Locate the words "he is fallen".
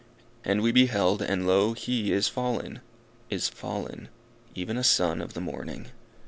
1.73-2.81